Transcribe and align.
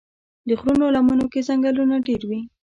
د 0.47 0.49
غرونو 0.59 0.85
لمنو 0.95 1.25
کې 1.31 1.45
ځنګلونه 1.47 1.95
ډېر 2.07 2.21
وي. 2.29 2.41